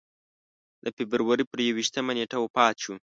[0.83, 2.93] د فبروري پر یوویشتمه نېټه وفات شو.